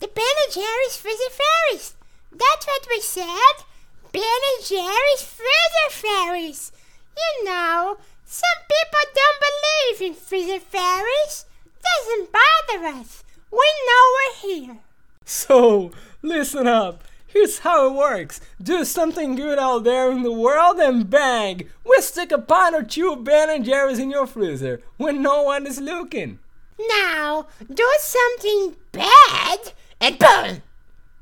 The 0.00 0.08
Ben 0.08 0.34
and 0.44 0.52
Jerry's 0.52 0.96
Fairies. 0.96 1.94
That's 2.30 2.66
what 2.66 2.86
we 2.90 3.00
said. 3.00 3.64
Ben 4.12 4.22
and 4.22 4.64
Jerry's 4.64 5.22
Fairies. 5.90 6.72
You 7.16 7.44
know, 7.44 7.96
some 8.24 8.60
people 8.68 9.04
don't 9.14 9.40
believe 9.48 10.10
in 10.10 10.14
Freezer 10.14 10.60
Fairies. 10.60 11.46
Doesn't 11.82 12.30
bother 12.32 12.86
us. 12.98 13.24
We 13.50 13.70
know 13.86 14.02
we're 14.14 14.48
here. 14.48 14.78
So, 15.24 15.92
listen 16.22 16.66
up. 16.66 17.04
Here's 17.26 17.60
how 17.60 17.88
it 17.88 17.94
works. 17.94 18.40
Do 18.62 18.84
something 18.84 19.34
good 19.34 19.58
out 19.58 19.84
there 19.84 20.12
in 20.12 20.22
the 20.22 20.32
world 20.32 20.78
and 20.78 21.10
bang! 21.10 21.68
We 21.84 22.00
stick 22.00 22.30
a 22.30 22.38
pint 22.38 22.76
or 22.76 22.84
two 22.84 23.16
Ben 23.16 23.50
and 23.50 23.64
Jerry's 23.64 23.98
in 23.98 24.10
your 24.10 24.26
freezer 24.26 24.82
when 24.98 25.20
no 25.22 25.42
one 25.42 25.66
is 25.66 25.80
looking. 25.80 26.38
Now, 26.78 27.46
do 27.72 27.88
something 27.98 28.76
bad 28.92 29.72
and 30.00 30.18
boom! 30.18 30.62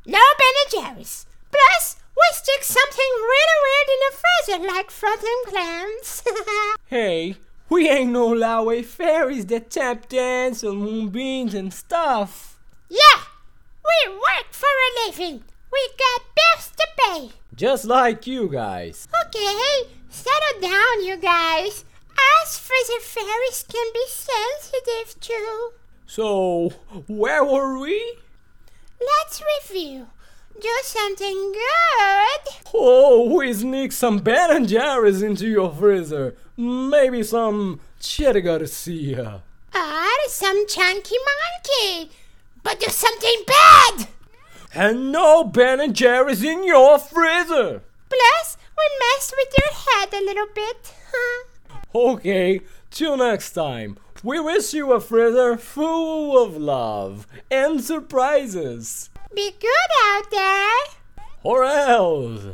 No 0.07 0.19
Ben 0.39 0.55
and 0.65 0.71
Jerry's. 0.97 1.27
Plus, 1.51 1.97
we 2.17 2.23
stick 2.33 2.65
something 2.65 3.11
really 3.15 3.59
weird 3.65 3.89
in 3.95 4.01
the 4.07 4.17
freezer 4.21 4.75
like 4.75 4.91
frozen 4.91 5.43
clams. 5.47 6.23
Hey, 6.87 7.37
we 7.71 7.89
ain't 7.89 8.13
no 8.13 8.29
Lowey 8.29 8.85
fairies 8.85 9.47
that 9.47 9.71
tap 9.71 10.09
dance 10.11 10.63
on 10.63 10.77
moonbeams 10.77 11.55
and 11.55 11.73
stuff. 11.73 12.59
yeah, 12.91 13.23
we 13.85 14.13
work 14.13 14.53
for 14.53 14.67
a 14.67 15.07
living. 15.09 15.43
We 15.73 15.89
got 15.99 16.23
bills 16.37 16.71
to 16.77 16.87
pay. 16.99 17.31
Just 17.55 17.87
like 17.87 18.27
you 18.27 18.49
guys. 18.49 19.09
Okay, 19.27 19.89
settle 20.11 20.61
down, 20.61 21.05
you 21.05 21.17
guys. 21.17 21.85
Freezer 22.59 23.01
fairies 23.01 23.65
can 23.69 23.87
be 23.93 24.05
sensitive 24.09 25.21
too. 25.21 25.73
So, 26.07 26.71
where 27.07 27.45
were 27.45 27.79
we? 27.79 28.19
Let's 29.01 29.43
review. 29.61 30.09
Do 30.61 30.69
something 30.83 31.53
good. 31.53 32.55
Oh, 32.75 33.35
we 33.37 33.53
sneak 33.55 33.93
some 33.93 34.19
Ben 34.19 34.51
and 34.51 34.69
Jerry's 34.69 35.23
into 35.23 35.49
your 35.49 35.73
freezer. 35.73 36.37
Maybe 36.57 37.23
some 37.23 37.81
Cherry 37.99 38.43
Garcia. 38.43 39.43
Or 39.75 40.29
some 40.29 40.67
chunky 40.67 41.17
monkey. 41.25 42.13
But 42.63 42.81
do 42.81 42.89
something 42.91 43.43
bad. 43.47 44.09
And 44.75 45.11
no 45.11 45.45
Ben 45.45 45.81
and 45.81 45.95
Jerry's 45.95 46.45
in 46.45 46.65
your 46.65 46.99
freezer. 46.99 47.83
Plus, 48.09 48.57
we 48.77 48.85
mess 49.01 49.33
with 49.37 49.55
your 49.59 49.73
head 49.73 50.13
a 50.13 50.25
little 50.25 50.47
bit. 50.55 50.93
Okay, 51.95 52.61
till 52.91 53.17
next 53.17 53.53
time. 53.53 53.99
We 54.23 54.41
wish 54.41 54.73
you 54.73 54.93
a 54.93 55.01
freezer 55.01 55.57
full 55.57 56.43
of 56.43 56.57
love 56.57 57.27
and 57.51 57.83
surprises. 57.83 59.11
Be 59.35 59.53
good 59.61 59.91
out 60.07 60.31
there. 60.31 61.25
Or 61.43 61.65
else. 61.65 62.45